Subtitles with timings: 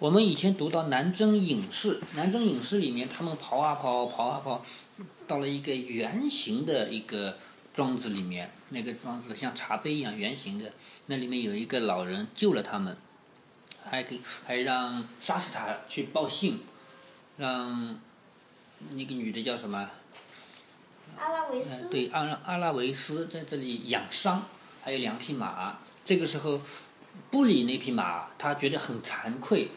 [0.00, 4.64] 我们以前读到南征隐士，南征隐士里面，他们跑啊跑，跑啊跑，
[5.26, 7.36] 到了一个圆形的一个
[7.74, 10.72] 庄子里面，那个庄子像茶杯一样圆形的，
[11.04, 12.96] 那里面有一个老人救了他们，
[13.84, 16.60] 还给还让莎士塔去报信，
[17.36, 18.00] 让
[18.92, 19.90] 那个女的叫什么？
[21.18, 21.88] 阿拉维嗯，斯。
[21.90, 24.46] 对，阿拉阿拉维斯在这里养伤，
[24.82, 25.76] 还有两匹马。
[26.06, 26.58] 这个时候，
[27.30, 29.68] 不理那匹马他觉得很惭愧，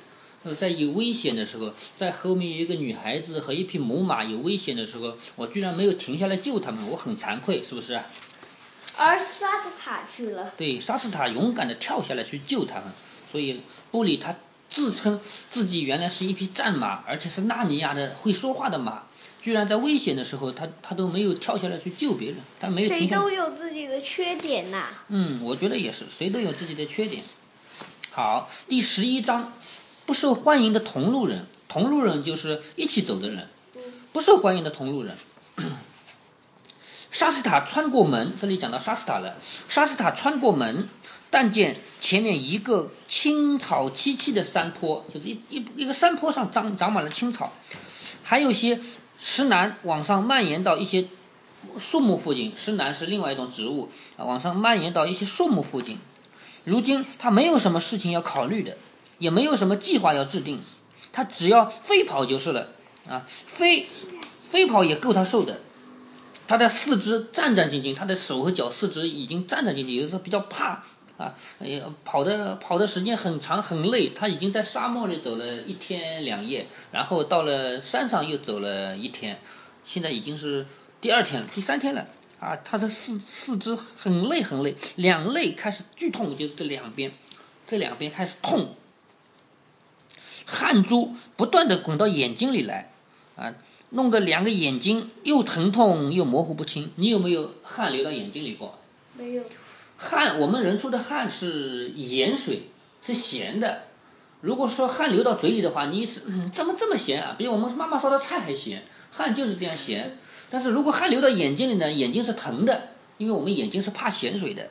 [0.44, 8.00] 呃，在有危险的时候，在后面有一个女孩子和一匹母马有危险的时候，我居然没有停下来救他们，我很惭愧，是不是？
[8.98, 10.54] 而莎士塔去了。
[10.58, 12.92] 对，莎士塔勇敢的跳下来去救他们，
[13.32, 14.36] 所以布里他
[14.70, 15.20] 自称
[15.50, 19.04] 自己原来是一匹战马，而且是纳尼亚的会说话的马，
[19.42, 27.24] 居然在危险的时候，他他都没有跳下来去救别人，他没有谁停下来都有自己的缺点呐、嗯，我觉得也是，谁都有自己的缺点。
[28.12, 29.52] 好，第十一章，
[30.06, 31.46] 不受欢迎的同路人。
[31.68, 33.48] 同路人就是一起走的人，
[34.12, 35.16] 不受欢迎的同路人。
[37.10, 39.36] 莎士塔穿过门，这里讲到莎士塔了。
[39.70, 40.88] 莎士塔穿过门，
[41.30, 47.54] 但见前面一个青草萋萋的山坡，就是一一一个山坡上长长满了青草，
[48.24, 48.80] 还有些
[49.20, 51.08] 石楠往上蔓延到一些
[51.80, 55.98] 树木附近，石楠是另外一种植物啊，往上蔓延到一些树木附近。
[56.66, 58.78] 如今他没有什么事情要考虑的，
[59.24, 60.60] 也没有什么计划要制定，
[61.14, 62.72] 他只要飞跑就是了
[63.08, 63.88] 啊，飞
[64.50, 65.62] 飞跑也够他受的。
[66.46, 70.84] 他的四肢战战兢兢，他的手和脚四肢已经战战兢兢，有的时候比较怕
[71.18, 79.40] 啊，哎呀，跑的跑的时间很长很累，他已经在沙漠里走了一天两夜，然后到了山上又走了一天，
[79.86, 80.66] 现在已经是
[81.00, 82.06] 第二天了，第三天了
[82.42, 87.14] 啊，他的四四肢很累很累，两肋开始剧痛，就是这两边，
[87.66, 88.76] 这两边开始痛，
[90.54, 92.92] 汗珠不断的滚到眼睛里来，
[93.36, 93.52] 啊，
[93.90, 96.92] 弄得两个眼睛又疼痛又模糊不清。
[96.98, 98.78] 你有没有汗流到眼睛里过？
[99.18, 99.44] 没有。
[99.98, 102.70] 汗，我们人出的汗是盐水，
[103.02, 103.84] 是咸的。
[104.42, 107.36] 如果说汗流到嘴里的话，你是、嗯、怎么这么咸啊？
[107.38, 110.18] 比我们妈妈烧的菜还咸，汗就是这样咸。
[110.50, 114.70] 但是如果汗流到眼睛里呢，眼睛是疼的，因为我们眼睛是怕咸水的。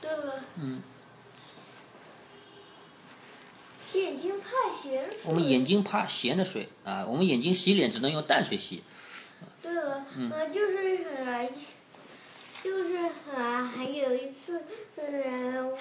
[0.00, 0.34] 对了。
[0.60, 0.80] 嗯。
[3.94, 4.33] 眼睛。
[5.26, 8.82] 我们眼睛怕咸的水啊，我们眼睛洗脸只能用淡水洗。
[9.62, 10.76] 对了，嗯、呃，就是
[11.16, 11.48] 呃，
[12.62, 12.98] 就是
[13.34, 14.62] 呃，还有一次，
[14.96, 15.72] 呃，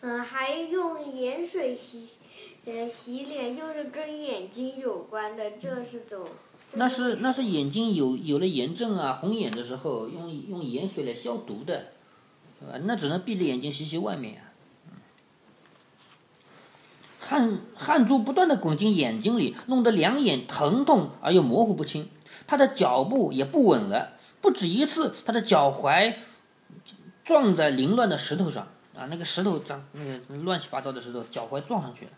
[0.00, 2.08] 呃，还用盐水洗，
[2.66, 6.26] 呃，洗脸，就是跟眼睛有关的，这是怎么？
[6.74, 11.92] 那是那是眼睛有有了炎症啊、红眼的时候，用用盐水来消毒的，
[12.60, 12.78] 对吧？
[12.84, 14.47] 那只能闭着眼睛洗洗外面啊。
[17.28, 22.08] 汗汗珠不断的滚进眼睛里，弄得两眼疼痛而又模糊不清。
[22.46, 26.14] 他的脚步也不稳了，不止一次，他的脚踝
[27.26, 28.66] 撞在凌乱的石头上
[28.96, 32.10] 啊，那个石头长那个乱七八糟的石头，脚踝撞上去了。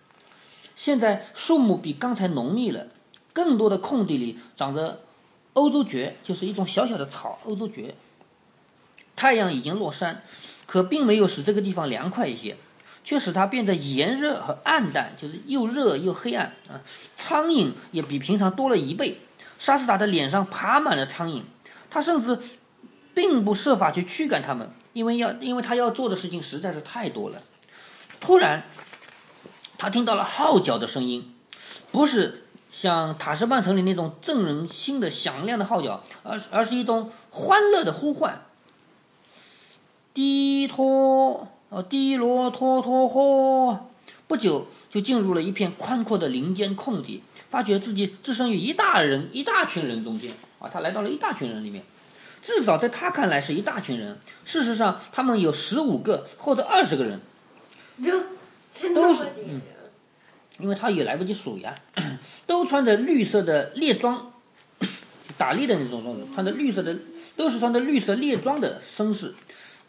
[0.77, 2.87] 现在树木比刚才浓密了，
[3.33, 5.01] 更多的空地里长着
[5.55, 7.93] 欧洲蕨，就是一种小小的草，欧洲蕨。
[9.17, 10.23] 太阳已经落山，
[10.67, 12.57] 可并没有使这个地方凉快一些。
[13.03, 16.81] 却使它变得炎热和暗淡，就是又热又黑暗啊！
[17.17, 19.21] 苍蝇也比平常多了一倍。
[19.59, 21.43] 莎士塔的脸上爬满了苍蝇，
[21.91, 22.39] 他甚至
[23.13, 27.43] 并不设法去驱赶它们，因为要因为他要做的事情实在是太多了。
[28.21, 28.65] 突然，
[29.77, 31.35] 他听到了号角的声音，
[31.93, 38.43] 不是像塔什曼城里那种震人心的响亮的号角，而是而是一种欢乐的呼唤。
[40.15, 41.49] 低托。
[41.71, 43.89] 哦，滴罗托托霍，
[44.27, 50.31] 不久就进入了一片宽阔的林间空地，发觉自己置身于一大人、一大群人中间。
[50.59, 51.83] 啊，他来到了一大群人里面，
[52.43, 54.19] 至少在他看来是一大群人。
[54.45, 57.19] 事实上，他们有十五个或者二十个人，
[58.05, 58.21] 就
[58.95, 59.63] 都是嗯，
[60.59, 61.75] 因为他也来不及数呀，
[62.47, 64.33] 都穿着绿色的猎装，
[65.39, 66.95] 打猎的那种装，穿着绿色的，
[67.37, 69.35] 都是穿着绿色猎装的绅士，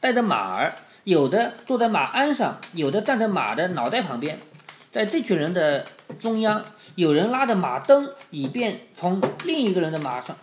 [0.01, 0.73] 带着马儿。
[1.03, 4.39] 有的坐在马鞍上，有的站在马的脑袋旁边，
[4.91, 5.83] 在这群人的
[6.19, 6.63] 中央，
[6.93, 10.37] 有人拉着马灯，以便从另一个人的马上，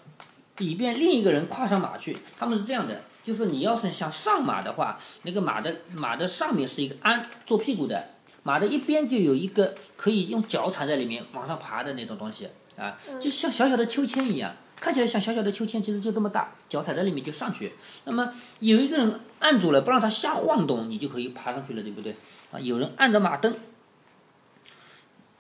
[0.59, 2.17] 以便另一个人跨上马去。
[2.37, 8.05] 他们是这样的，就是你要是想上马的话，那个马的马的上面是一个鞍，坐屁股的，
[8.43, 14.53] 马的一边就有一个可以用脚踩在里面往上爬的那种东西啊，就像小小的秋千一样。
[14.81, 17.73] 看起来像小小的秋千，其实就这么大，脚踩在里面就上去。
[18.05, 18.31] 那么
[18.61, 22.17] 有一个人按住了，不让他瞎晃动，你就可以爬上去了，对不对？
[22.53, 23.57] 啊，有人按着马灯。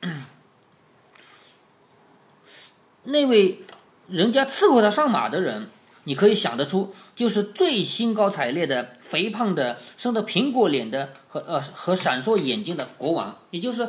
[3.04, 3.60] 那位
[4.08, 5.68] 人家伺候他上马的人，
[6.04, 13.88] 你可以想得出，就是最兴高采烈的肥胖的，生着苹果脸的和呃和闪烁眼睛的国王，也就是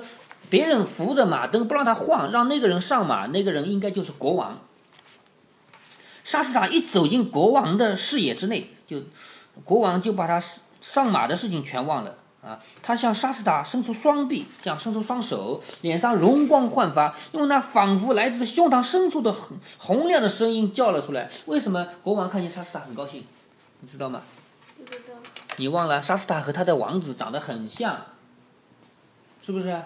[0.50, 4.62] 别人扶着马灯不让他晃，让那个人上马，那个人应该就是国王。
[6.30, 9.02] 沙斯塔一走进国王的视野之内，就
[9.64, 10.40] 国王就把他
[10.80, 12.16] 上马的事情全忘了。
[12.44, 21.28] 啊，他向沙斯塔伸出双臂，这样伸出双手，脸上容光焕发，用那仿佛来自胸膛深处的洪洪亮的声音叫了出来。
[21.48, 23.26] 为什么国王看见沙斯塔很高兴？
[23.80, 24.22] 你知道吗？
[24.78, 25.16] 不知道。
[25.58, 28.06] 你忘了沙斯塔和他的王子长得很像，
[29.42, 29.82] 是不是？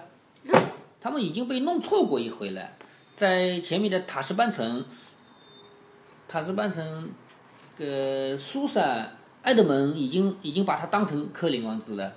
[0.99, 2.71] 他们已经被弄错过一回了，
[3.15, 4.85] 在前面的塔什班城，
[6.27, 7.09] 塔什班城，
[7.77, 9.11] 呃，苏珊、
[9.43, 12.11] 埃德蒙已经已经把他当成科林王子了。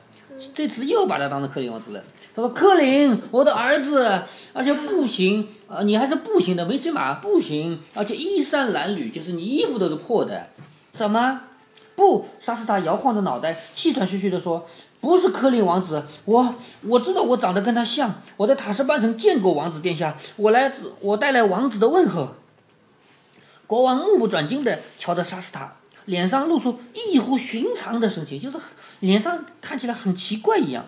[0.53, 2.03] 这次又把他当成克林王子了。
[2.35, 4.21] 他说：“克林，我的儿子，
[4.53, 10.49] 而且步行，呃，你还是步行的，没骑马，步行，而且衣衫褴褛，就是你衣服都是破的。
[10.93, 11.41] 怎么？
[11.95, 14.67] 不？”莎士塔摇晃着脑袋，气喘吁吁地说
[15.01, 20.71] ：“不是克林王子，我我知道我长得跟他像，我在塔什班城见过王子殿下，我来，
[21.01, 22.35] 我带来王子的问候。”
[23.67, 25.75] 国王目不转睛地瞧着沙斯塔。
[26.07, 28.59] 脸上露出异乎寻常的神情，就是
[29.01, 30.87] 脸上看起来很奇怪一样。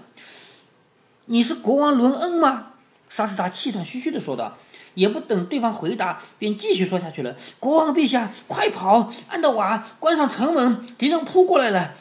[1.25, 2.69] 你是国王伦恩吗？
[3.09, 4.57] 沙斯塔气喘吁吁地说道。
[4.95, 7.37] 也不等对方回答，便继续说下去了。
[7.61, 9.13] 国王陛下，快跑！
[9.29, 11.95] 安德瓦，关上城门，敌人扑过来了。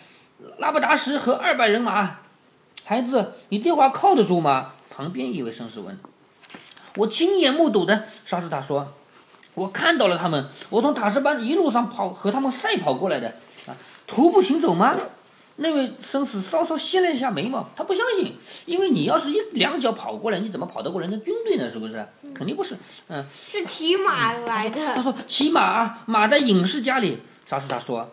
[0.57, 2.19] 拉布达什和二百人马。
[2.83, 4.73] 孩子，你电话靠得住吗？
[4.89, 5.99] 旁边一位绅士问。
[6.95, 8.93] 我亲眼目睹的，沙斯塔说。
[9.57, 13.27] 我看到了他们，我从塔什班一路上跑和他们赛跑过来的，
[13.65, 13.73] 啊，
[14.05, 14.93] 徒步行走吗？
[15.55, 18.37] 那位绅士稍稍掀了一下眉毛，他不相信，
[18.67, 21.67] 因为你要是一两脚跑过来，你怎么跑得过人家军队呢？
[21.67, 22.05] 是不是？
[22.35, 22.77] 肯定不是，
[23.07, 24.93] 嗯，是骑马来的。
[24.93, 27.23] 他说骑马啊，马在隐士家里。
[27.47, 28.07] 沙斯塔说，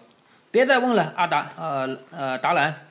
[0.50, 2.86] 别再问了，阿达，呃呃，达兰。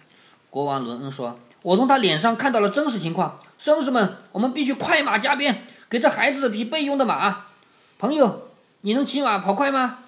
[0.51, 3.39] 国王伦恩说，我从他脸上看到了真实情况。
[3.59, 7.45] 绅士们，我们必须快马加鞭，给这孩子匹备用的马。
[8.03, 8.49] 朋友，
[8.81, 9.99] 你能骑马跑快吗？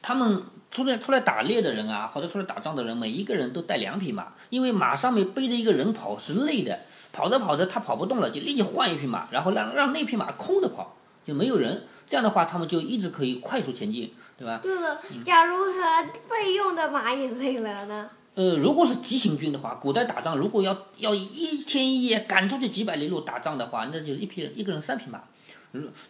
[0.00, 6.80] 他们出来出来打猎的人啊，或者出来打仗的人，每一个人都带两匹马，因为马上面背着一个人跑是累的，
[7.12, 11.82] 跑着跑着他跑不动了，就立即换一匹马，然后让让那匹马空着跑，就没有人。
[12.08, 14.60] 这样的话，他们就一直可以快速前进，对吧？
[14.62, 18.08] 对了，假如他备用的马也累了呢？
[18.36, 25.20] 呃，如果是急行军的话，古代打仗如果要要一天一夜赶出去几百里路打仗的话，那就一批人一个人三匹马。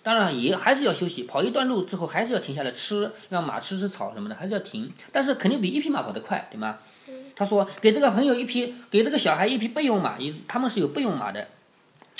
[0.03, 4.93] 当然也还是要休息，跑一段路之后还是要停下来吃，让马吃吃草什么的，还是要停。
[5.13, 6.79] 但是肯定比一匹马跑得快，对吗？
[7.35, 11.49] 他说给这个朋友一匹，给这个小孩一匹备用马，意他们是有备用马的。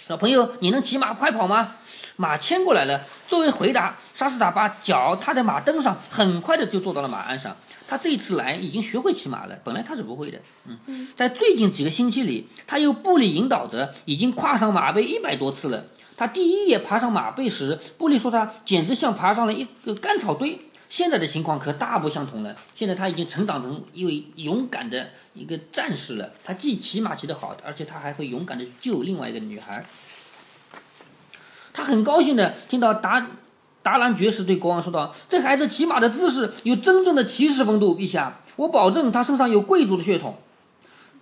[0.09, 1.75] 小朋友，你能骑马快跑吗？
[2.17, 3.03] 马牵过来了。
[3.27, 7.57] 作为回答，沙斯塔把脚踏在马蹬上，很快的就坐到了马鞍上。
[7.89, 10.39] 他这一次来已经学会骑马了，本来他是不会的。
[10.67, 15.85] 嗯，在最近几个星期里，他又步里引导着，已经跨上马背一百多次了。
[16.23, 20.57] 他第一夜爬上马背时，布利说他简直像爬上了一个干草堆。
[20.89, 22.55] 现在的情况可大不相同了。
[22.77, 26.31] 现在他已经成长成一位勇敢的一个战士了。
[26.45, 29.85] 他既骑马骑得好，而且他还会勇敢地救另外一个女孩。
[31.73, 33.27] 他很高兴地听到达
[33.83, 40.37] 达兰爵士对国王说道：“这孩子骑马的姿势有真正的骑士风度，陛下，我保证他身上有贵族的血统。”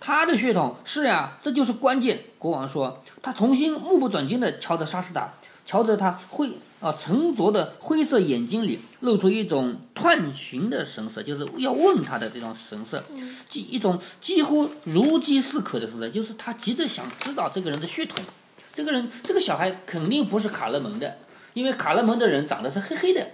[0.01, 2.25] 他的血统是呀，这就是关键。
[2.39, 5.31] 国王说，他重新目不转睛地瞧着沙斯达，
[5.63, 13.03] 瞧着他灰啊沉着的灰色眼睛里露出一种探寻的神色，就是要问他的这种神色，
[13.47, 18.25] 几一种几乎如饥似渴的神色，就是他急着想知道这个人的血统。
[18.73, 21.19] 这个人，这个小孩肯定不是卡勒蒙的，
[21.53, 23.29] 因为卡勒蒙的人长得是黑黑的。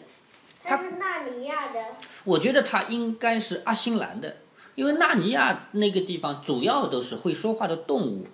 [0.64, 1.80] 他是纳尼亚的。
[2.26, 4.36] 我觉得他应该是阿辛兰的。
[4.77, 8.27] 因为纳尼亚那个地方主要都是会说话的动物，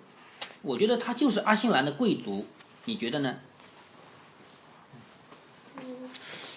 [0.60, 2.44] 我觉得他就是阿辛兰的贵族，
[2.84, 3.36] 你觉得呢？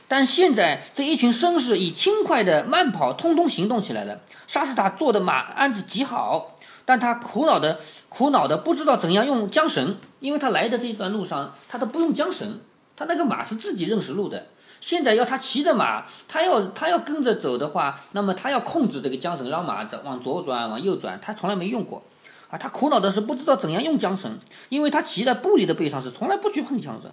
[0.10, 4.20] 但现在这一群绅士以轻快的慢跑，通通行动起来了。
[4.46, 7.80] 沙斯塔坐的马鞍子极好，但他苦恼的
[8.10, 12.60] 苦恼的不知道怎样用缰绳，因为他来的这一段路上他都不用缰绳，
[12.98, 14.48] 他那个马是自己认识路的。
[14.80, 22.04] 现在要他骑着马，他要他要跟着走的话，那么他要控制这个缰绳，让马往左转，往右转，他从来没用过，
[22.50, 24.38] 啊，他苦恼的是不知道怎样用缰绳，
[24.70, 27.12] 因为他骑在布里的背上是从来不去碰缰绳，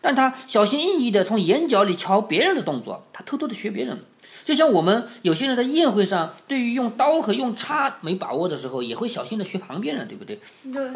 [0.00, 4.04] 但他小心翼翼地从眼角里瞧别人的动作，他偷偷地学别人，
[4.44, 10.38] 就像我们有些人在宴会上，对于用刀和用叉没把握的时候，也会小心地学旁边人，对不对？
[10.72, 10.90] 对，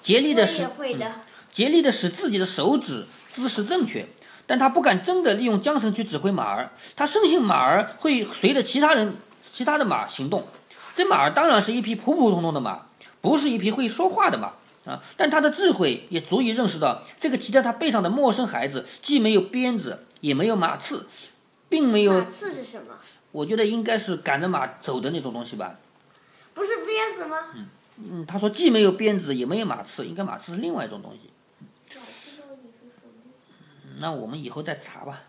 [0.00, 1.12] 竭力的使，竭
[1.50, 4.06] 竭力的使自己的手指姿势正确。
[4.46, 9.16] 但他不敢真的利用缰绳去指挥马儿，他深信马儿会随着其他人、
[9.50, 10.46] 其他的马行动。
[10.94, 12.86] 这马儿当然是一匹普普通通的马，
[13.20, 14.52] 不是一匹会说话的马
[14.84, 15.02] 啊。
[15.16, 21.06] 但他的智慧也足以认识到，这个骑在他背上的陌生孩子既没有鞭子，也没有马刺，
[21.68, 22.20] 并没有。
[22.20, 22.94] 马刺是什么？
[23.32, 25.74] 我觉得应该是赶着马走的那种东西吧。
[26.52, 27.38] 不是鞭子吗？
[27.54, 31.30] 嗯嗯，他说既没有鞭子，也没有马刺，应该马刺是另外一种东西。
[33.98, 35.22] 那我们以后再查吧，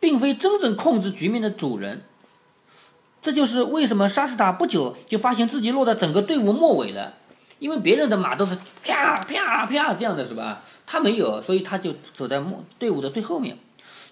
[0.00, 2.02] 并非真正控制局面的主人。
[3.20, 7.14] 这就是为什么沙斯塔不久就发现自己落在整个队伍末尾了，
[7.58, 10.62] 因为别人的马都是啪啪啪这样的是吧？
[10.86, 13.58] 他没有，所以他就走在末队伍的最后面。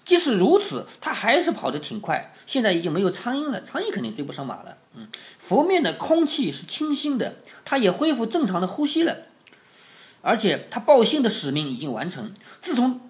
[0.03, 2.33] 即使如此，他还是跑得挺快。
[2.45, 4.77] 现在已经没有苍蝇了，苍蝇肯定追不上马了。
[4.95, 7.35] 嗯，佛面的空气是清新的，
[7.65, 9.17] 他也恢复正常的呼吸了，
[10.21, 12.33] 而且他报信的使命已经完成。
[12.61, 13.01] 自从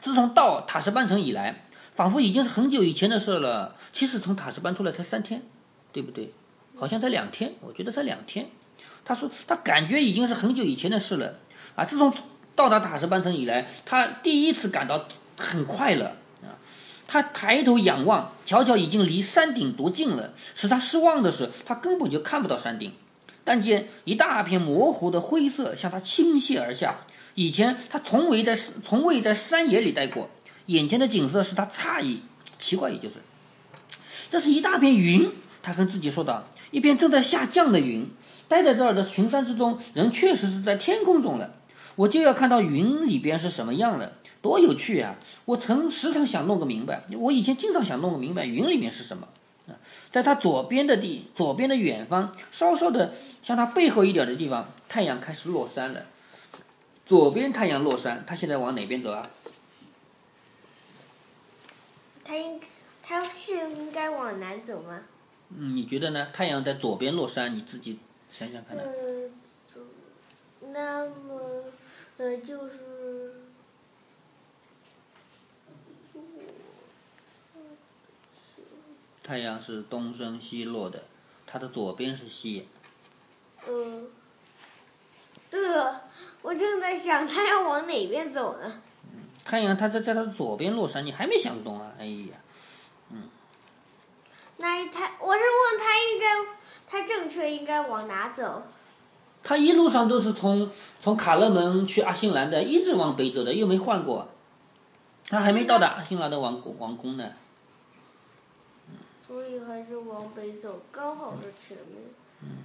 [0.00, 1.64] 自从到塔什班城以来，
[1.94, 3.76] 仿佛已经是很久以前的事了。
[3.92, 5.42] 其实从塔什班出来才三天，
[5.92, 6.32] 对不对？
[6.76, 8.48] 好像才两天，我觉得才两天。
[9.04, 11.34] 他说他感觉已经是很久以前的事了
[11.74, 11.84] 啊！
[11.84, 12.12] 自从
[12.54, 16.04] 到达塔什班城以来，他第一次感到很快乐
[16.42, 16.54] 啊！
[17.08, 20.34] 他抬头仰望，瞧瞧已经离山顶多近了。
[20.54, 22.92] 使他失望的是，他根本就看不到山顶，
[23.42, 26.98] 但见一大片模糊的灰色向他倾泻而下。
[27.38, 30.28] 以前他从未在从未在山野里待过，
[30.66, 32.22] 眼前的景色使他诧异，
[32.58, 33.18] 奇怪也就是，
[34.28, 35.30] 这是一大片云。
[35.62, 38.10] 他跟自己说道：“一片正在下降的云。
[38.48, 41.54] 待在这儿的群山之中，人确实是在天空中了。
[41.94, 45.14] 我就要看到云里边是什么样了，多有趣啊！
[45.44, 49.28] 我曾时常想弄个明白，我以前经常想弄个明白，云里面是什么？
[50.10, 53.14] 在他左边的地，左边的远方，稍稍的
[53.44, 56.02] 向他背后一点的地方，太阳开始落山了。”
[57.08, 59.30] 左边太阳落山，他现在往哪边走啊？
[62.22, 62.60] 他应
[63.02, 65.00] 他是应该往南走吗？
[65.48, 66.28] 嗯，你觉得呢？
[66.34, 67.98] 太阳在左边落山，你自己
[68.28, 68.82] 想想看呢？
[68.84, 69.30] 呃，
[69.66, 69.80] 走，
[70.70, 71.64] 那么
[72.18, 73.36] 呃就是
[79.22, 81.04] 太阳是东升西落的，
[81.46, 82.68] 它的左边是西。
[83.66, 84.02] 呃，
[85.50, 86.02] 对了，
[86.42, 88.82] 我正在想他要往哪边走呢？
[89.44, 91.92] 太阳它在在它的左边落山，你还没想懂啊？
[91.98, 92.36] 哎呀，
[93.10, 93.22] 嗯
[94.58, 96.26] 那他我是问他应该，
[96.86, 98.62] 他正确应该往哪走？
[99.42, 104.28] 他一路上都是从从卡勒门去阿辛兰的，一直往北走的，又没换过。
[105.28, 107.32] 他还没到达阿辛兰的王宫王宫呢。
[109.26, 112.04] 所以还是往北走，刚好是前面。
[112.42, 112.64] 嗯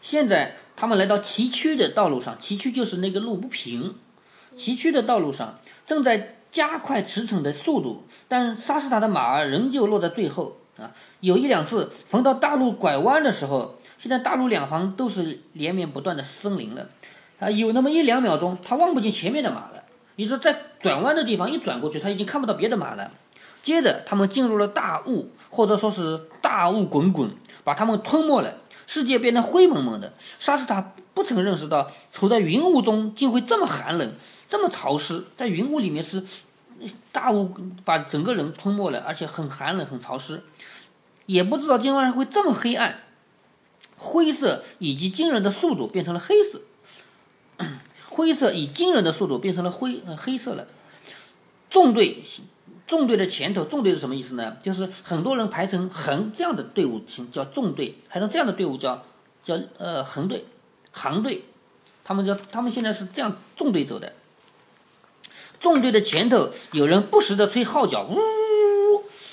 [0.00, 3.94] 现在他们来到崎岖的道路上，崎岖就是那个路不平。
[4.54, 10.92] 崎岖的道路上正在加快驰骋的速度，但沙斯塔的马儿仍旧落在最后啊！
[11.20, 16.88] 有一两次逢到大路拐弯的时候，现在大路两旁都是连绵不断的森林了
[17.38, 17.50] 啊！
[17.50, 19.82] 有那么一两秒钟，他望不见前面的马了。
[20.16, 23.10] 你说在转弯的地方一转过去，他已经看不到别的马了。
[23.62, 27.30] 接着，他们进入了大雾，或者说是大雾滚滚，
[27.64, 28.54] 把他们吞没了。
[28.86, 30.14] 世界变得灰蒙蒙的。
[30.38, 34.14] 沙斯塔不曾认识到，处在云雾中竟会这么寒冷。
[34.48, 36.22] 这么潮湿，在云雾里面是
[37.10, 37.52] 大雾
[37.84, 40.42] 把整个人吞没了，而且很寒冷、很潮湿，
[41.26, 43.00] 也不知道今晚上会这么黑暗。
[43.98, 46.60] 灰色以及惊人的速度变成了黑色，
[48.08, 50.66] 灰色以惊人的速度变成了灰呃黑色了。
[51.68, 52.22] 纵队，
[52.86, 54.56] 纵队的前头，纵队是什么意思呢？
[54.62, 59.04] 就是很多人排成横这样的队伍，请叫纵队；排成这样的队伍叫
[59.42, 60.44] 叫呃横队、
[60.92, 61.44] 行队。
[62.04, 64.12] 他们叫他们现在是这样纵队走的。
[65.58, 68.16] 纵队的前头有人不时地吹号角，呜，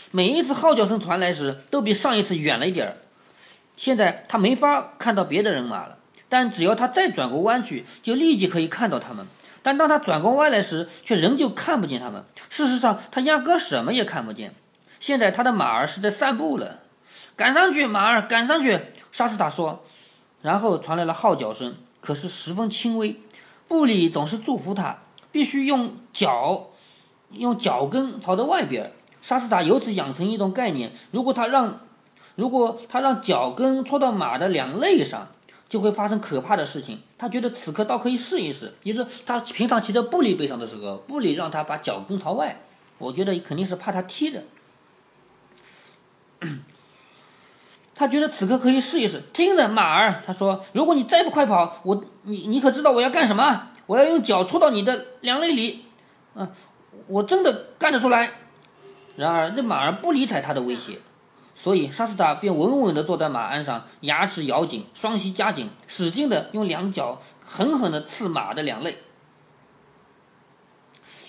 [0.09, 2.97] 每一次号角声传来时，都比上一次远了一点儿。
[3.77, 5.97] 现在他没法看到别的人马了，
[6.33, 9.27] 但只要他再转过弯去，就立即可以看到他们。
[9.61, 12.25] 但当他转过弯来时，却仍旧看不见他们。
[12.49, 14.55] 事实上，他压根什么也看不见。
[14.99, 16.79] 现在他的马儿是在散步了，
[17.35, 18.79] 赶上去，马儿，赶上去！
[19.11, 19.83] 沙斯塔说。
[20.41, 23.21] 然后传来了号角声，可是十分轻微。
[23.67, 24.97] 布里总是祝福他。
[25.31, 26.69] 必须用脚，
[27.29, 28.91] 用脚跟朝着外边。
[29.21, 31.81] 沙斯塔由此养成一种概念：如果他让，
[32.33, 35.27] 如果他让脚跟戳到马的两肋上，
[35.73, 36.99] 就会发生可怕的事情。
[37.17, 38.71] 他觉得此刻倒可以试一试。
[38.83, 42.61] 也就是他平常骑在布里背上的时候，布里让他把脚跟朝外，
[42.99, 44.43] 我觉得肯定是怕他踢着。
[47.95, 49.23] 他觉得此刻可以试一试。
[49.33, 55.85] 听着，马儿，他说：“如果你再不快跑，我，你，你可知道我要干什么？”我要用脚戳到你的两肋里，
[56.35, 56.51] 啊，
[57.07, 58.33] 我真的干得出来。
[59.15, 60.99] 然而这马儿不理睬他的威胁，
[61.63, 68.97] 所以沙斯塔便稳稳地坐在马鞍上，牙齿咬紧，双膝夹紧，使劲地用两脚狠狠地刺马的两肋。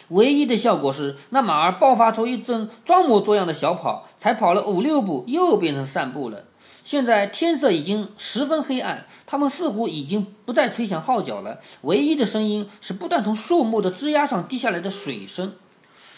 [0.09, 6.47] 唯一的效果是，那马儿爆发出一阵装模作样的小跑，才跑了五六步，又变成散步了。
[6.83, 11.61] 现在天色已经十分黑暗，他们似乎已经不再吹响号角了。
[11.83, 15.53] 唯一的声音是不断从树木的枝丫上滴下来的水声。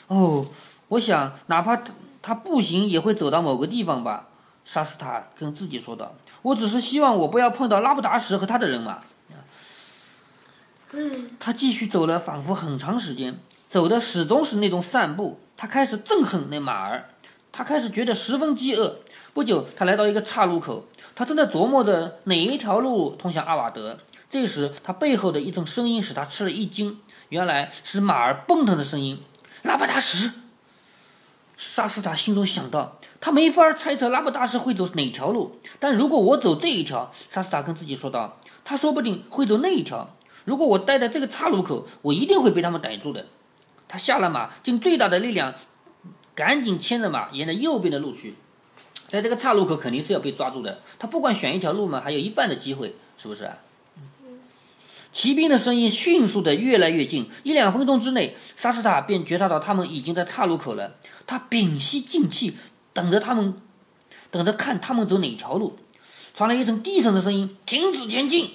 [0.06, 0.46] 哦，
[0.88, 1.82] 我想，哪怕
[2.26, 4.26] 他步行也会走到某个地方吧。
[4.64, 8.98] 沙斯塔跟自己说道：“我只是希望我不要碰到拉布达什和他的人马。”
[11.38, 15.38] 他继续走了，仿佛很长时间，走的始终是那种散步。
[15.56, 17.10] 他开始憎恨那马儿，
[17.52, 18.98] 他开始觉得十分饥饿。
[19.32, 24.00] 不久，他来到一个岔路口，他正在琢磨着哪一条路通向阿瓦德。
[24.28, 29.22] 这时，他背后的一阵声音使他吃了一惊，原来是马儿奔腾的声音。
[29.62, 30.32] 拉布达什，
[31.56, 40.14] 沙斯塔心中想到，他没法猜测拉布大师会走哪条路，但如果我走这一条，沙斯塔跟自己说道，他说不定会走那一条。
[40.44, 43.26] 如果我待在这个岔路口，我一定会被他们逮住的。
[43.88, 45.54] 他下了马，尽最大的力量，
[46.34, 48.36] 赶紧牵着马，沿着右边的路去。
[49.08, 50.80] 在这个岔路口肯定是要被抓住的。
[50.98, 53.50] 他不管选一条路嘛，还有一半的机会，是不是？
[55.16, 60.96] 骑兵的声音迅速的越来越近，一两分钟之内，沙斯塔便觉察到他们已经在岔路口了。
[61.26, 62.58] 他屏息静气，
[62.92, 63.56] 等着他们，
[64.30, 65.74] 等着看他们走哪条路。
[66.34, 68.50] 传来一声低沉的声音：“停止前进。”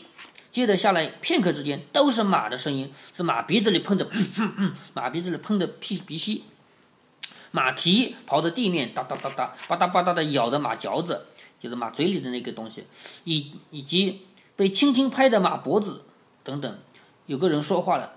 [0.53, 4.07] 接着下来片刻之间，都是马的声音，是马鼻子里喷着，
[4.93, 6.43] 马鼻子里喷的屁鼻息。
[7.49, 11.25] 马蹄刨着地面，哒哒哒哒，吧嗒吧嗒的咬着马嚼子，
[11.59, 12.83] 就是马嘴里的那个东西，
[13.23, 16.03] 以以及被轻轻拍的马脖子
[16.43, 16.77] 等等。
[17.25, 18.13] 有个人说话了：“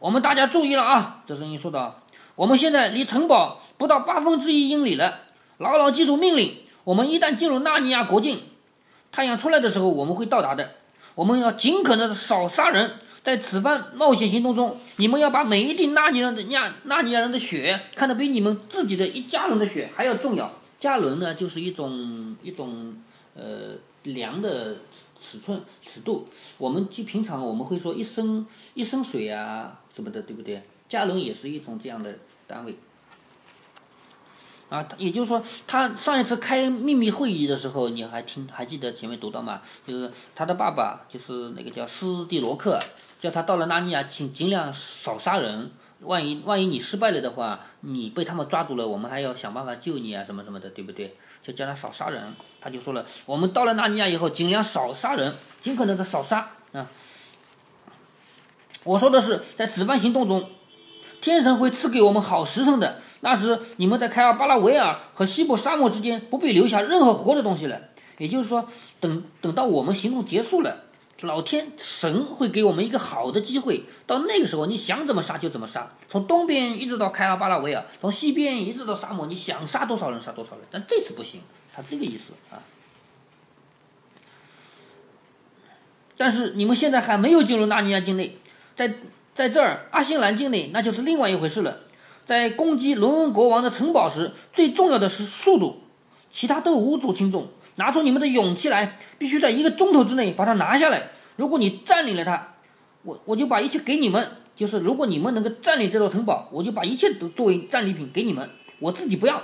[0.00, 1.96] 我们大家注意了啊！”这声音说道
[2.36, 5.20] ：“我们现在离城堡不到八分之一英里了，
[5.58, 6.58] 牢牢记住命令。
[6.84, 8.42] 我们一旦进入纳尼亚国境，
[9.12, 10.72] 太阳出来的时候，我们会到达的。
[11.14, 12.92] 我们要尽可能的少杀人。”
[13.22, 20.50] 在此番冒险行动中，你们要把每一滴纳尼人的纳纳尼亚人的血看得比你们自己的一家人的血还要重要。
[20.78, 22.94] 加仑呢，就是一种一种
[23.34, 24.76] 呃凉的
[25.20, 26.24] 尺寸尺度。
[26.56, 30.62] 我们就平常我们会说一升一升水啊什么的，对不对？
[30.88, 32.74] 加仑也是一种这样的单位。
[34.70, 39.60] 啊，也就是说，他上一次开秘密会议的时候，你还听还记得前面读到吗？
[39.84, 42.78] 就是他的爸爸，就是那个叫斯蒂罗克。
[43.18, 45.70] 叫他到了纳尼亚，请尽量少杀人。
[46.02, 51.14] 万一万一你失败了的话，你被他们抓住了，我们还要想办法救你啊，什么什么的，对不对？
[51.42, 52.22] 就叫他少杀人。
[52.60, 56.86] 他就说了，我们到了纳尼亚以后，尽量少杀人，尽可能的少杀啊。
[58.84, 60.48] 我说的是，在此番行动中，
[61.20, 63.00] 天神会赐给我们好时辰的。
[63.20, 67.80] 那时你们在开尔巴拉维尔和西部沙漠之间，不必留下任何活的东西了。
[68.18, 68.68] 也就是说，
[69.00, 70.84] 等等到我们行动结束了。
[71.22, 80.64] 老天神会给我们一个好的机会，到那个时候你想怎么杀就怎么杀，从东边一直到开阿巴拉维尔，从西边一直到沙漠，你想杀多少人杀多少人。
[80.70, 81.40] 但这次不行，
[81.74, 82.62] 他这个意思啊。
[86.16, 88.38] 但是你们现在还没有进入纳尼亚境内，
[88.76, 88.94] 在
[89.34, 91.78] 在这儿阿辛兰境内，那就是另外一回事了。
[92.26, 95.82] 在攻击伦恩国王的城堡时，最重要的是速度，
[96.30, 97.48] 其他都无足轻重。
[97.80, 101.08] 拿出你们的勇气来，必须在一个钟头之内把它拿下来。
[101.36, 102.48] 如果你占领了它，
[103.04, 104.30] 我我就把一切给你们。
[104.54, 108.46] 就是如果你们能够占领这座城堡，我就把一切都作为战利品给你们，
[108.78, 109.40] 我自己不要。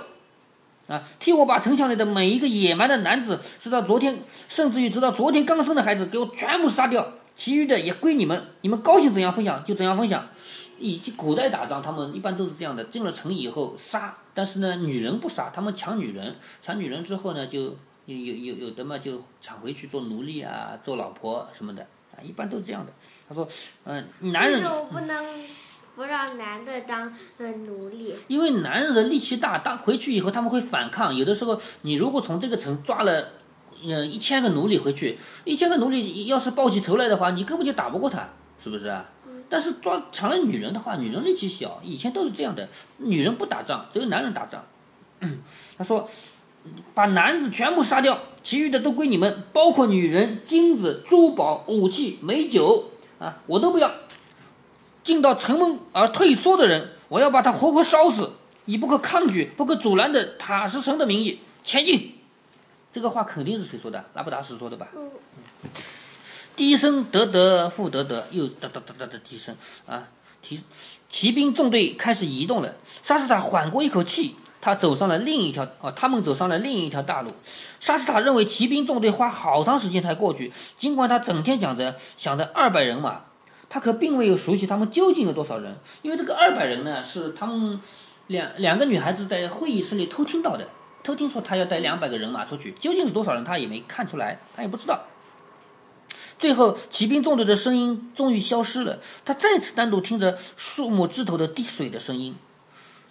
[0.87, 7.13] 啊，替我把城墙里的每一个野蛮的男子，直到昨天，甚至于直到昨天刚生的孩子，给我全部杀掉。
[7.35, 10.27] 其余的也归你们，你们高兴怎样分享就怎样分享。
[10.77, 17.75] 以及古代打仗，他们一般都是这样的：进了城以后杀，但是呢，女人不杀，他们抢女人，抢女人之后呢，就。
[18.07, 21.83] 有有有有的嘛，就抢回去做奴隶啊，做老婆什么的
[22.15, 22.93] 啊，一般都是这样的。
[23.27, 23.45] 他说，
[23.83, 24.63] 嗯，男人。
[24.63, 25.25] 为什么不能
[25.93, 28.15] 不让男的当呃奴隶？
[28.29, 31.13] 因为男人的力气大，当回去以后他们会反抗。
[31.13, 33.33] 有的时候，你如果从这个城抓了，
[33.83, 39.09] 嗯，一千个奴隶回去，一千个奴隶要是报起仇来的话，你根本就打不过他，是不是啊？
[39.49, 44.63] 但是抓抢了女人的话，女人力气小，以前都是这样的，女人不打仗，只有男人打仗。
[45.77, 46.09] 他说。
[46.93, 53.91] 把男子全部杀掉，其余的都归你们，包括女人、金子、珠宝、武器、美酒啊，我都不要。
[55.03, 58.33] 进到城门而退缩的人，我要把他活活烧死，
[58.65, 62.15] 以不可抗拒、不可阻拦的塔什神的名义前进。
[62.91, 64.03] 这个话肯定是谁说的？
[64.13, 64.87] 拉布达什说的吧？
[64.95, 65.09] 嗯。
[66.55, 70.07] 低声得得复得得，又哒哒哒哒的低声啊。
[70.41, 70.59] 提
[71.09, 72.75] 骑兵纵队开始移动了。
[73.03, 74.35] 沙斯塔缓过一口气，
[74.67, 77.31] 他走上了另一条哦，他们走上了另一条大路。
[77.79, 83.21] 沙斯塔认为骑兵纵队花好长时间才过去，尽管他整天讲着想着二百人马，
[83.69, 87.79] 他可并没有熟悉他们究竟有多少人，因为这个二百人呢是他们
[88.27, 90.67] 两两个女孩子在会议室里偷听到的，
[91.01, 94.99] 偷听说他要带两百个人马出去，究竟是多少人他也没看出来，他也不知道。
[96.37, 98.99] 最后，骑兵纵队的声音终于消失了。
[99.23, 102.35] 他再次单独听着树木枝头的滴水的声音。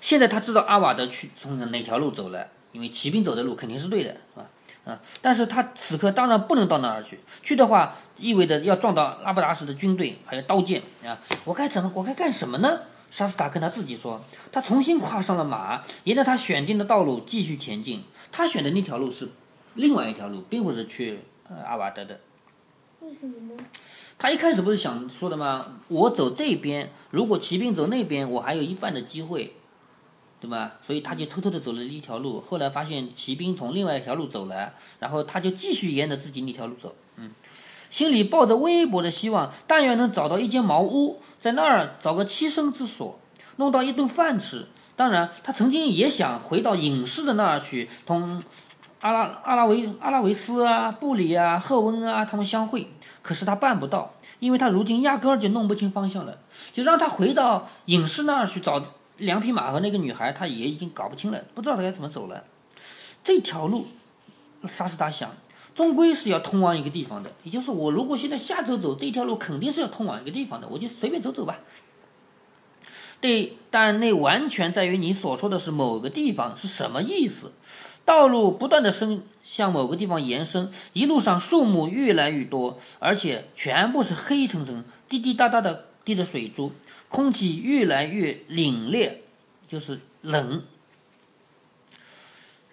[0.07, 4.47] 现在他知道阿瓦德去从哪条路走了，因为骑兵走的路肯定是对的，是吧？
[4.85, 5.01] 啊！
[5.21, 11.19] 但是他此刻当然不能到那儿去，去的话意味着要撞到拉布达什的军队，还有刀剑啊！
[11.45, 11.91] 我该怎么？
[11.93, 12.83] 我该干什么呢？
[13.11, 14.23] 沙斯塔跟他自己说。
[14.53, 18.05] 他重新跨上了马，沿着他选定的道路继续前进。
[18.31, 19.29] 他选的那条路是
[19.75, 22.21] 另外一条路，并不是去呃阿瓦德的。
[23.01, 23.61] 为什么呢？
[24.17, 25.67] 他一开始不是想说的吗？
[25.89, 29.57] 我走这边，如果骑兵走那边，我还有一半的机会，
[30.41, 30.73] 对吧？
[30.87, 32.41] 所以他就偷偷的走了一条路。
[32.41, 36.95] 后来发现骑兵从另外一条路走来，然后他就继续沿着自己那条路走。
[37.17, 37.31] 嗯，
[37.91, 43.19] 心里抱着微薄的希望，但愿能找到一间茅屋，在那儿找个栖身之所，
[43.57, 44.67] 弄到一顿饭吃。
[44.95, 48.43] 当然，他曾经也想回到隐士的那儿去，同。
[49.01, 52.91] 阿拉阿拉维阿拉维斯啊，布里啊，赫温啊，他们相会，
[53.23, 56.39] 可是他办不到，因为他如今压根儿就弄不清方向了。
[56.73, 58.83] 就让他回到隐士那儿去找
[59.19, 62.45] 两匹马和那个女孩，他也已经搞不清了，不知道他该怎么走了。
[63.25, 63.87] 这条路，
[64.65, 65.35] 沙斯达想，
[65.75, 67.33] 终归是要通往一个地方的。
[67.43, 71.59] 也就是我如果现在下周走这条路，肯定是要通往一个地方的，我就随便走走吧。
[73.21, 77.53] 对，但那完全在于你所说的是某个地方是什么意思。
[78.05, 86.73] 道路不断的伸向某个地方延伸，一路上树木越来越多，而且全部是黑沉沉、滴滴答答的滴着水珠，
[87.09, 89.15] 空气越来越凛冽，
[89.69, 90.63] 就是冷。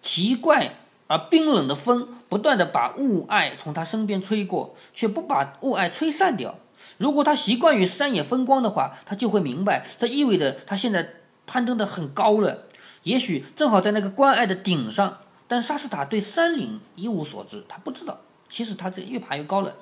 [0.01, 0.75] 奇怪
[1.07, 6.59] 而冰冷的风不断的把雾霭从他身边吹过，却不把雾霭吹散掉。
[6.99, 11.15] 如果他习惯于山野风光的话，他就会明白，这意味着他现在
[11.47, 12.67] 攀登的很高了，
[13.01, 15.17] 也许正好在那个关隘的顶上。
[15.47, 18.21] 但沙斯塔对山岭一无所知，他不知道。
[18.49, 19.75] 其实他这越爬越高了。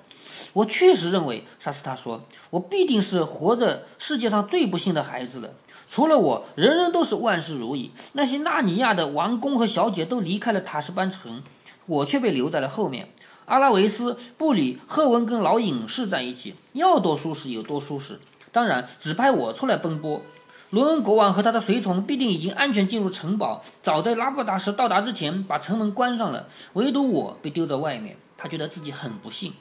[0.53, 5.49] 我确实认为，沙斯塔说，我必定是活着世界上最不幸的孩子了。
[5.87, 7.91] 除了我，人人都是万事如意。
[8.13, 11.43] 那些纳尼亚的王公和小姐都离开了塔什班城，
[11.85, 13.09] 我却被留在了后面。
[13.45, 18.21] 阿拉维斯、布里、赫文跟老隐士在一起，要多舒适有多舒适。
[18.53, 20.21] 当然，只派我出来奔波。
[20.69, 26.47] 罗恩国王和他的随从必定已经安全进入城堡，早在拉布达什到达之前把城门关上了。
[26.73, 29.51] 唯独我被丢在外面，他觉得自己很不幸。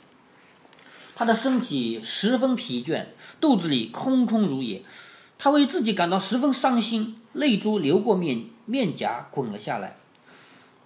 [1.20, 3.04] 他的身体十分疲倦，
[3.42, 4.82] 肚子里空空如也。
[5.38, 9.98] 他为自己感到十分伤心，泪珠流过面面颊滚了下来。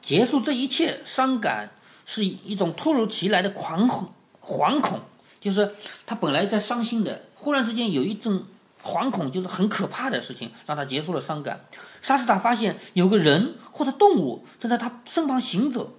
[0.03, 1.71] 结束这一切伤感
[2.05, 4.09] 是一种突如其来的狂恐，
[4.43, 5.03] 惶恐，
[5.41, 5.73] 就是
[6.05, 8.43] 他本来在伤心的，忽然之间有一种。
[8.83, 11.65] 惶恐就是很可怕的事情，让他结束了伤感。
[12.03, 15.95] 沙斯塔发现有个人或者动物正在他身旁行走，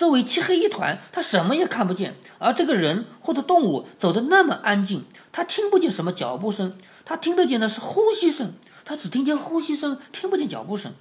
[0.00, 2.14] 周围漆黑一团，他什么也看不见。
[2.38, 8.54] 而这个人或者动物走得那么安静，他听不见什么脚步声，他听得见的是呼吸声，
[8.86, 10.94] 他只听见呼吸声，听不见脚步声。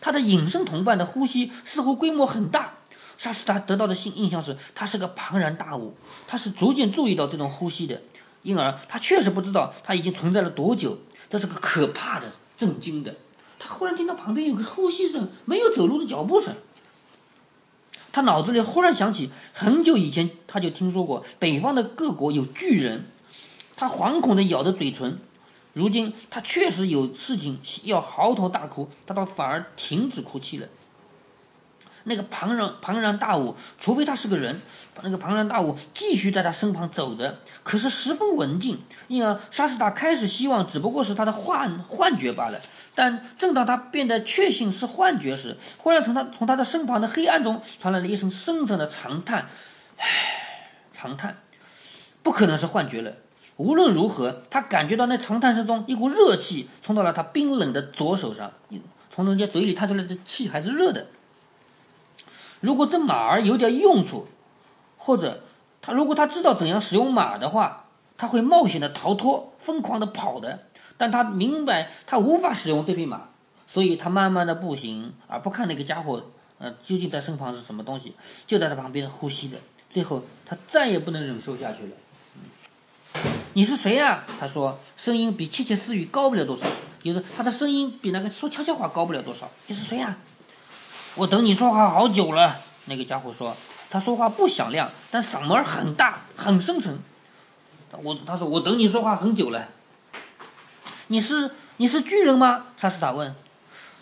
[0.00, 2.74] 他的隐身同伴的呼吸似乎规模很大。
[3.16, 5.96] 沙斯塔得到的新印象是，他是个庞然大物，
[6.28, 8.00] 他是逐渐注意到这种呼吸的。
[8.44, 10.96] 因而，他确实不知道他已经存在了多久。
[11.28, 13.16] 这是个可怕的、震惊的。
[13.58, 16.54] 他忽然听到旁边有个呼吸声，没有走路的脚步声。
[18.12, 23.06] 他脑子里忽然想起，很久以前他就听说过北方的各国有巨人。
[23.76, 25.18] 他惶恐地咬着嘴唇。
[25.74, 30.66] 如今他确实有事情要嚎啕大哭，他倒反而停止哭泣了。
[32.04, 34.60] 那个庞然庞然大物，除非他是个人，
[35.02, 38.80] 那个庞然大物继续在他身旁走着，可是十分文静。
[39.08, 42.60] 因而沙斯塔开始希望只不过是他的幻幻觉罢了。
[42.94, 49.48] 但正当他变得确信是幻觉时，忽然从他从他的身旁的黑暗中传来了一声深沉的长叹，
[49.96, 50.06] 唉，
[50.92, 51.38] 长叹，
[52.22, 53.12] 不可能是幻觉了。
[53.56, 58.52] 无论如何，他感觉到那长叹声中一股热气冲到了他冰冷的左手上，
[59.10, 61.06] 从人家嘴里叹出来的气还是热的。
[62.60, 64.26] 如果这马儿有点用处，
[64.96, 65.44] 或者
[65.80, 67.84] 他如果他知道怎样使用马的话，
[68.16, 70.64] 他会冒险的逃脱，疯狂的跑的。
[70.96, 73.28] 但他明白他无法使用这匹马，
[73.66, 76.20] 所以他慢慢的步行，而不看那个家伙，
[76.58, 78.14] 呃，究竟在身旁是什么东西，
[78.46, 79.58] 就在他旁边呼吸的。
[79.88, 83.22] 最后，他再也不能忍受下去了。
[83.54, 86.66] 你是谁呀、他说，声音比窃窃私语高不了多少，
[87.00, 89.48] 就是他的声音比那个说悄悄话高不了多少。
[89.68, 90.18] 你是谁呀、
[91.18, 92.56] 我等你说话好久了。
[92.86, 93.54] 那个家伙说，
[93.90, 96.96] 他说话不响亮，但嗓门很大，很深沉。
[98.02, 99.68] 我他说我等你说话很久了。
[101.08, 102.66] 你是你是巨人吗？
[102.76, 103.34] 莎斯塔问。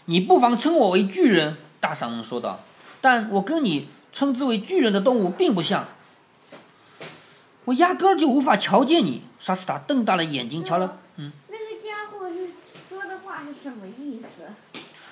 [0.04, 2.60] 你不妨称我为巨人，大嗓门说道。
[3.00, 5.88] 但我跟你称之为巨人的动物并不像。
[7.64, 9.22] 我压根儿就无法瞧见你。
[9.40, 12.50] 莎斯塔瞪大了眼睛瞧了，嗯，那个家伙是
[12.88, 14.44] 说的话是什么意思？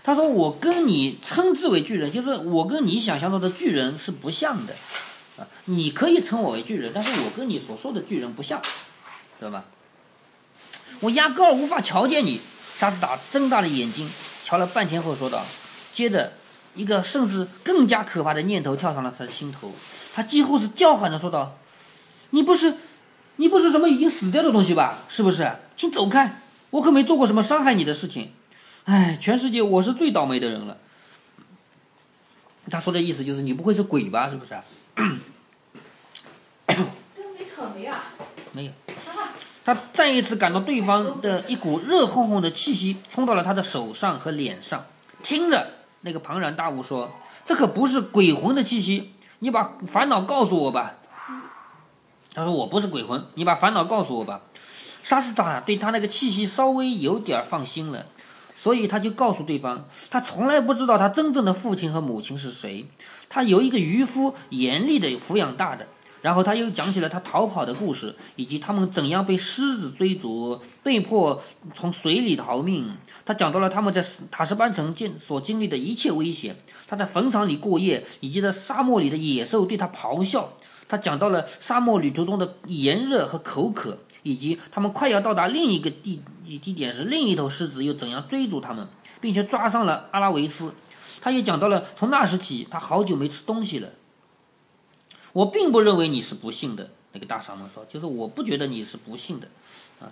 [0.05, 4.75] 他说我跟你称之为巨人，就是我跟你想象中的巨人是不像的，
[5.39, 8.61] 啊，你可以称我为巨人，但是我跟你所说的巨人不像，
[9.41, 9.65] 知道吧？
[11.01, 12.41] 我压根儿无法瞧见你。
[12.77, 14.11] 莎斯达睁大了眼睛，
[14.45, 15.47] 瞧了半天后说道，
[15.93, 16.33] 接着
[16.75, 19.73] 一个甚至更加可怕的念头跳上了他的心头，
[20.13, 21.57] 他几乎是叫喊着说道
[22.31, 22.75] ：“你不是，
[23.37, 25.05] 你不是什么已经死掉的东西吧？
[25.09, 25.51] 是不是？
[25.77, 26.43] 请走开！
[26.71, 28.33] 我可没做过什么伤害你的事情。
[28.85, 30.77] 哎，全世界我是最倒霉的人了。”
[32.71, 34.31] 他说的意思就是你不会是鬼吧？
[34.31, 34.55] 是不是？
[36.67, 37.27] 真
[38.53, 38.73] 没有。
[39.65, 44.85] 他再一次感到对方的一股热烘烘的气息冲到了他的手上和脸上。
[45.23, 45.67] 听着，
[46.03, 47.13] 那个庞然大物说
[47.47, 50.97] ：“这可不是鬼魂的气息，你把烦恼告诉我吧。”
[52.35, 54.43] 他说：“我不是鬼魂，你把烦恼告诉我吧。”
[55.03, 58.07] 莎士塔对他那个气息稍微有点放心了，
[58.65, 62.87] 所以他就告诉对方，他从来不知道他真正的父亲和母亲是谁，
[63.29, 65.87] 他由一个渔夫严厉的抚养大的。
[66.23, 71.43] 然后他又讲起了他逃跑的故事，以及他们怎样被狮子追逐，被迫
[71.75, 72.97] 从水里逃命。
[73.27, 80.51] 他讲到了他们在塔什班城经所经历的一切危险，他在坟场里过夜，以及在沙漠里的野兽对他咆哮。
[80.89, 88.89] 他讲到了沙漠旅途中的炎热和口渴，以及他们快要到达另一个地地点时，另一头狮子又怎样追逐他们，
[89.21, 90.75] 并且抓上了阿拉维斯。
[91.21, 93.91] 他也讲到了从那时起，他好久没吃东西了。
[95.33, 99.49] 我并不认为你是不幸的，那个大嗓门说，就是我不觉得你是不幸的，
[100.01, 100.11] 啊，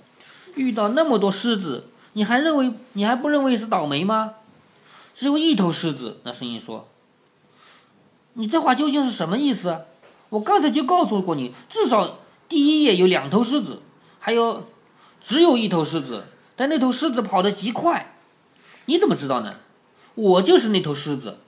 [0.55, 4.35] 遇到那么多狮子，你还认为你还不认为是倒霉吗？
[5.15, 6.89] 只有一头狮子，那声音说。
[8.35, 9.85] 你这话究竟是什么意思？
[10.31, 13.83] 我刚才就告诉过你，至少第一页有两头狮子，
[14.25, 14.69] 还有
[15.21, 16.23] 只有一头狮子，
[16.55, 18.15] 但那头狮子跑得极快，
[18.87, 19.53] 你怎么知道呢？
[20.15, 21.39] 我就是那头狮子。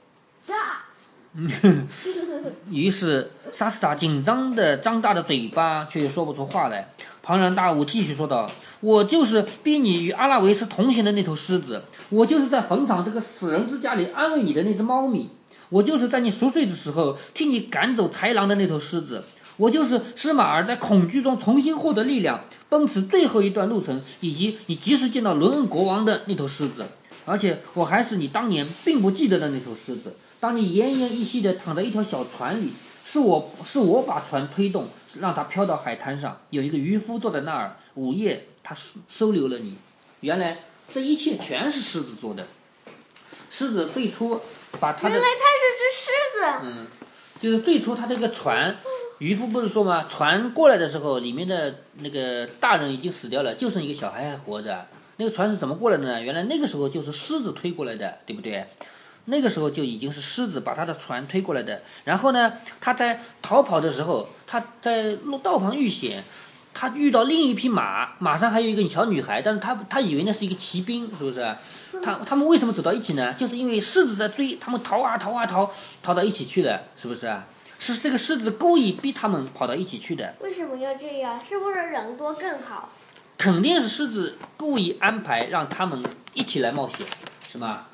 [2.70, 6.88] 于是莎斯塔紧张的张大的嘴巴，却又说不出话来。
[7.22, 15.30] 庞然大物继续说道：“我就是逼你与阿拉维斯同行的那头狮子，我就是在坟场这个死人之家里安慰你的那只猫咪，
[15.70, 19.24] 我就是在你熟睡的时候替你赶走豺狼的那头狮子，
[19.56, 26.86] 我就是使马儿在恐惧中重新获得力量，奔驰最后一段路程，以及你及时见到伦恩国王的那头狮子。
[27.24, 32.70] 而且我还是你当年并不记得的那头狮子。”当你奄奄一息地躺在一条小船里，
[33.02, 34.88] 是我是我把船推动，
[35.18, 36.38] 让它飘到海滩上。
[36.50, 39.74] 有一个渔夫坐在那儿，午夜他收收留了你。
[40.20, 40.58] 原来
[40.92, 42.46] 这一切全是狮子做的。
[43.48, 44.38] 狮子最初
[44.78, 46.44] 把他的原来它是只狮子。
[46.64, 46.86] 嗯，
[47.40, 48.76] 就是最初他这个船，
[49.18, 50.04] 渔夫不是说吗？
[50.08, 54.86] 船过来的时候，里面的那个大人已经死掉了，就剩一个小孩还活着。
[55.16, 56.20] 那个船是怎么过来的呢？
[56.20, 58.66] 原来那个时候就是狮子推过来的，对不对？
[59.26, 61.80] 那个时候就已经是狮子把他的船推过来的。
[62.04, 66.22] 然后呢，他在逃跑的时候，他在路道旁遇险，
[66.74, 71.40] 他遇到另一匹马，马上还有一个小女孩，但是他他以为那是一个骑兵，是不是？
[72.02, 73.32] 他他们为什么走到一起呢？
[73.34, 75.70] 就是因为狮子在追，他们逃啊逃啊逃，
[76.02, 77.32] 逃到一起去了，是不是？
[77.78, 80.34] 是这个狮子故意逼他们跑到一起去的。
[80.40, 81.42] 为什么要这样？
[81.44, 82.90] 是不是人多更好？
[83.36, 87.06] 肯定是狮子故意安排让他们一起来冒险，
[87.46, 87.86] 是吗？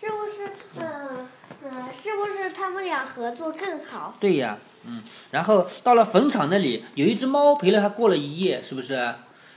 [0.00, 0.52] 是不是？
[0.78, 1.28] 嗯
[1.64, 4.14] 嗯，是不是他们俩合作更好？
[4.20, 5.02] 对呀，嗯，
[5.32, 9.14] 然后到了坟场那里，有一只猫陪了他过了一夜，是不是？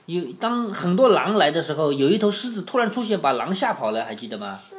[0.08, 4.60] 有当很多狼来的时候，有一头狮子突然出现，把狼吓跑了，还记得吗？
[4.70, 4.76] 是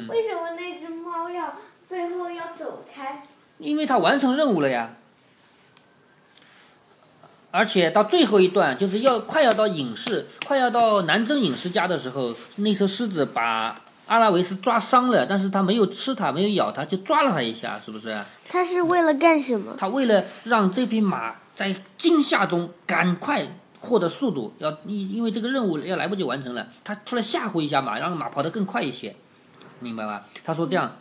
[0.00, 0.08] 吗？
[0.08, 1.54] 为什么那只猫要
[1.88, 3.22] 最后要走开？
[3.58, 4.90] 因为他完成任务了呀。
[7.50, 18.18] 而且到最后一段，就是要快要到隐士，快要到南征隐士家的时候，那头狮子把阿拉维斯抓伤了，但是他没有吃它，没有咬它，就抓了它一下，是不是？
[18.50, 19.74] 他是为了干什么？
[19.78, 23.46] 他为了让这匹马在惊吓中赶快
[23.80, 29.16] 获得速度，要因因为这个任务要来不及完成了，他出来吓唬一下马，让马跑得更快一些，
[29.80, 30.26] 明白吧？
[30.44, 30.96] 他说这样，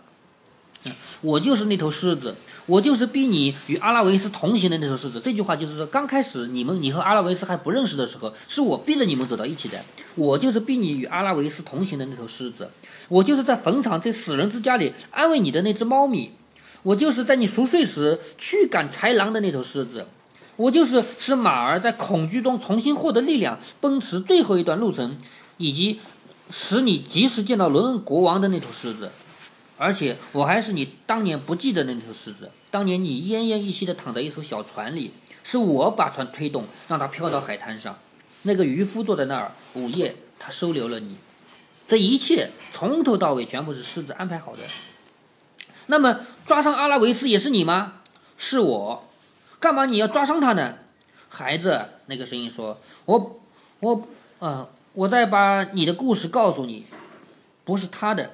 [1.22, 2.34] 我就是那头狮子，
[2.66, 5.20] 我就是逼你与阿拉维斯同行的那头狮子。
[5.20, 9.80] 这句话就是说，刚开始你们你和阿拉维斯还不认识的时候，是我逼着你们走到一起的。
[10.16, 12.70] 我就是逼你与阿拉维斯同行的那头狮子，
[13.10, 16.32] 我就是在坟场在死人之家里安慰你的那只猫咪，
[16.84, 20.08] 我就是在你熟睡时驱赶豺狼的那头狮子，
[20.56, 25.18] 我就是使马儿在恐惧中重新获得力量，奔驰最后一段路程，
[25.58, 26.00] 以及
[26.50, 29.12] 使你及时见到伦恩国王的那头狮子。
[29.78, 32.52] 而且我还是你当年不记得那头狮子。
[32.70, 35.14] 当年你奄奄一息地躺在一艘小船里，
[35.44, 37.98] 是我把船推动，让它飘到海滩上。
[38.44, 41.16] 那个渔夫坐在那儿，午夜他收留了你。
[41.88, 44.64] 这一切从头到尾全部是狮子安排好的。
[45.86, 48.02] 那么抓伤阿拉维斯也是你吗？
[48.38, 49.08] 是我。
[49.60, 50.76] 干嘛你要抓伤他呢？
[51.30, 53.40] 孩子，那个声音说：“我，
[53.80, 54.08] 我，
[54.40, 56.86] 呃，我在把你的故事告诉你，
[57.64, 58.32] 不是他的。”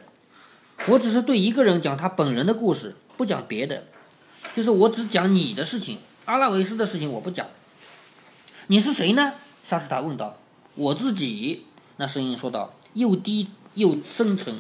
[0.88, 3.86] 我只是对一个人讲他本人的故事，不讲别的，
[4.54, 7.48] 就是我只讲你的事情，阿拉维斯的事情我不讲。
[8.68, 9.34] 你是谁呢？
[9.66, 10.38] 沙斯塔问道。
[10.76, 11.66] 我自己。
[11.98, 14.58] 那声音说道，又低又深沉，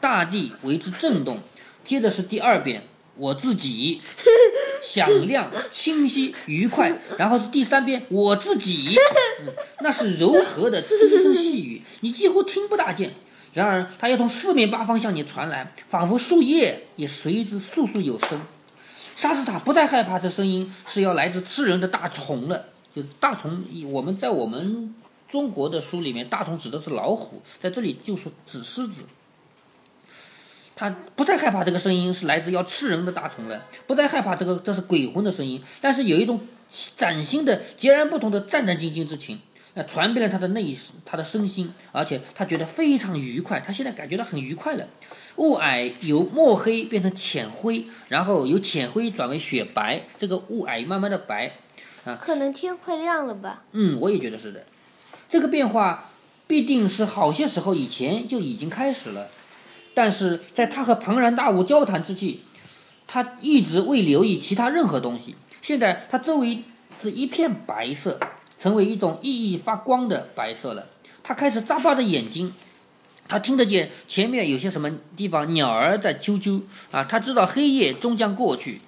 [0.00, 1.38] 大地为之震动。
[1.82, 2.84] 接着是第二遍，
[3.16, 4.00] 我自己，
[4.84, 7.00] 响亮、清晰、愉快。
[7.18, 8.96] 然后是第三遍，我自己，
[9.80, 10.88] 那是柔和的低
[11.22, 13.14] 声细语，你几乎听不大见。
[13.54, 18.40] 然而，它又从四面八方向你传来，仿佛树叶也随之簌簌有声。
[19.16, 22.64] 沙斯塔不太害怕这声音是要来自吃人的大虫了。
[22.94, 24.94] 就大虫，我们在我们
[25.28, 29.02] 中国的书里面，大虫指的是老虎，在这里就是指狮子。
[30.76, 36.40] 他不太害怕这个声音是来自要吃人的大虫了，不再害怕这个这是鬼魂的声音，但是有一种
[36.96, 39.40] 崭新的、截然不同的战战兢兢之情。
[39.76, 43.58] 那传遍了他的内他的身心，而且他觉得非常愉快。
[43.58, 44.86] 他现在感觉到很愉快了。
[45.36, 50.02] 雾霭由墨黑变成浅灰，然后由浅灰转为雪白。
[50.16, 51.56] 这个雾霭慢慢的白，
[52.04, 53.64] 啊，可能天快亮了吧？
[53.72, 54.64] 嗯，我也觉得是的。
[55.28, 56.10] 这个变化
[56.46, 59.28] 必定是好些时候以前就已经开始了，
[59.92, 62.42] 但是在他和庞然大物交谈之际，
[63.08, 65.34] 他一直未留意其他任何东西。
[65.60, 66.62] 现在他周围
[67.02, 68.20] 是一片白色。
[68.64, 70.86] 成为一种熠熠发光的白色了。
[71.22, 72.54] 他开始眨巴着眼睛，
[73.28, 77.04] 他听得见前面有些什么地方鸟儿在啾啾啊。
[77.04, 78.80] 他知道黑夜终将过去。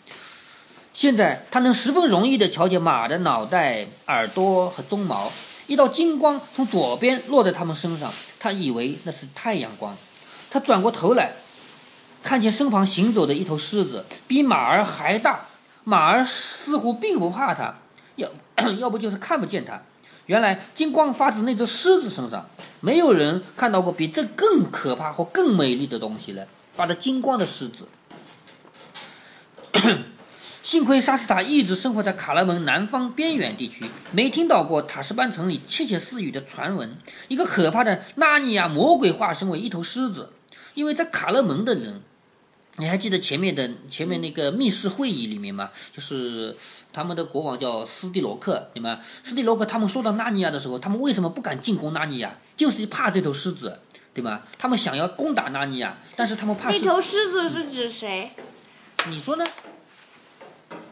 [0.94, 5.30] 现在他能十分容易地瞧见马的脑袋、耳朵和鬃毛。
[5.66, 8.10] 一道金光从左边落在他们身上，
[8.40, 9.94] 他以为那是太阳光。
[10.50, 11.32] 他转过头来，
[12.22, 15.40] 看见身旁行走的一头狮子，比马儿还大。
[15.84, 17.74] 马儿似乎并不怕他。
[18.14, 18.30] 要
[18.78, 19.80] 要不就是看不见它。
[20.26, 22.48] 原来金光发自那只狮子身上，
[22.80, 26.46] 没有人看到过比这更可怕或更美丽的东西了。
[26.74, 27.86] 发着金光的狮子。
[30.62, 36.96] 幸亏沙斯塔一直生活在卡勒门南方边远地区，没听到过塔什班城里窃窃私语的传闻。
[37.28, 40.32] 一个可怕的纳尼亚魔鬼化身为一头狮子，
[40.74, 42.02] 因为在卡勒门的人，
[42.78, 45.70] 你还记得前面的前面那个密室会议里面吗？
[45.94, 46.56] 就是。
[46.92, 52.34] 他们的国王叫斯蒂罗克，对吗斯蒂罗克他们说到纳尼亚的时候，他们为什么不敢进攻纳尼亚？
[52.56, 53.78] 就是怕这头狮子，
[54.14, 54.40] 对吗？
[54.56, 56.70] 他们想要攻打纳尼亚，但是他们怕。
[56.70, 58.30] 那头狮子是指谁？
[59.10, 59.44] 你说呢？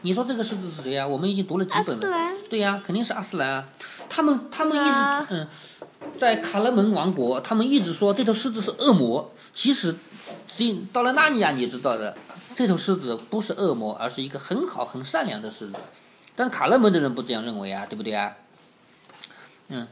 [0.01, 1.07] 你说这个狮子是谁呀？
[1.07, 2.31] 我们已经读了几本了。
[2.51, 3.67] 对呀，肯定是阿斯兰啊。
[4.07, 5.47] 他们他们一直嗯，
[6.19, 9.33] 在卡勒门王国，他们一直说这头狮子是恶魔。
[9.55, 9.95] 其实，
[10.55, 12.15] 进到了纳尼亚，你知道的。
[12.55, 15.73] 这头狮子不是恶魔，而是一个很好、很善良的狮子。
[16.35, 18.33] 但卡勒门的人不这样认为啊，对不对啊？
[19.67, 19.87] 嗯，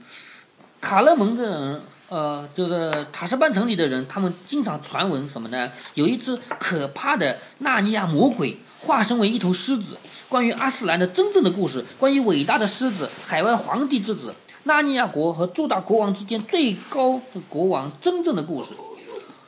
[0.80, 5.70] 卡勒门的人，呃，就是塔什班城里的人，他们经常传闻什么呢？
[5.96, 9.98] 有一只可怕的纳尼亚魔鬼化身为一头狮子。
[10.30, 18.72] 关于阿斯兰的真正的故事，关于伟大的狮子、海外皇帝之子、纳尼亚国和诸大国王之间最高的国王真正的故事，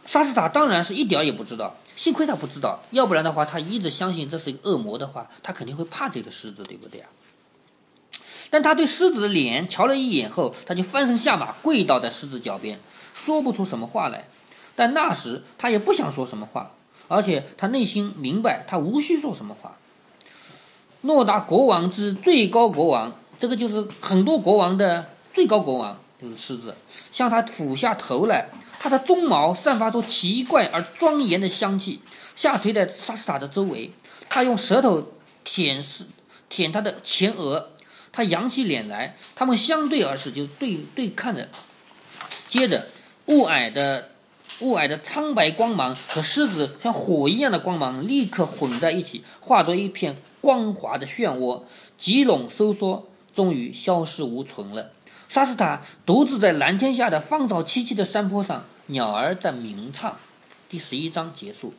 [0.05, 1.75] 沙斯塔当然是一点也不知道。
[1.95, 7.08] 幸亏他不知道，要不然的话，他一直相信这是一个恶魔的话，他肯定会怕这个狮子，对不对啊？
[8.49, 12.79] 但他对狮子的脸瞧了一眼后，他就翻身下马，跪倒在狮子脚边，
[13.13, 14.27] 说不出什么话来。
[14.75, 16.71] 但那时他也不想说什么话，
[17.08, 19.77] 而且他内心明白，他无需说什么话。
[21.01, 26.75] 诺达国王之最高国王，这个就是很多国王的最高国王，就是狮子，
[27.13, 28.49] 向他俯下头来。
[28.80, 32.02] 它的鬃毛散发出奇怪而庄严的香气，
[32.36, 33.92] 下垂在沙斯塔的周围。
[34.30, 35.13] 它用舌头
[35.44, 36.04] 舔舐
[36.50, 37.71] 舔它的前额，
[38.12, 41.50] 它扬起脸来，他们相对而视，就对对看着。
[42.50, 42.88] 接着，
[43.28, 44.12] 雾霭的
[44.62, 51.63] 雾霭的苍白光芒和狮子像火一样的光芒立刻混在一起，化作一片光滑的漩涡，
[51.98, 54.92] 急拢收缩，终于消失无存了。
[55.28, 60.17] 莎斯塔独自在蓝天下的芳草萋萋的山坡上，鸟儿在鸣唱。
[60.69, 61.73] 第十一章结束。